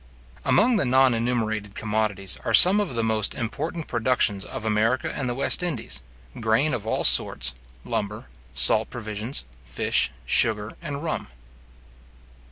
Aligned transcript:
Among 0.43 0.77
the 0.77 0.83
non 0.85 1.13
enumerated 1.13 1.75
commodities 1.75 2.35
are 2.43 2.55
some 2.55 2.79
of 2.79 2.95
the 2.95 3.03
most 3.03 3.35
important 3.35 3.87
productions 3.87 4.43
of 4.45 4.65
America 4.65 5.13
and 5.15 5.29
the 5.29 5.35
West 5.35 5.61
Indies, 5.61 6.01
grain 6.39 6.73
of 6.73 6.87
all 6.87 7.03
sorts, 7.03 7.53
lumber, 7.85 8.25
salt 8.51 8.89
provisions, 8.89 9.45
fish, 9.63 10.09
sugar, 10.25 10.71
and 10.81 11.03
rum. 11.03 11.27